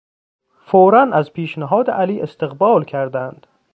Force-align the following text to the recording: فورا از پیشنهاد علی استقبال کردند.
فورا 0.65 1.01
از 1.13 1.33
پیشنهاد 1.33 1.89
علی 1.89 2.21
استقبال 2.21 2.85
کردند. 2.85 3.47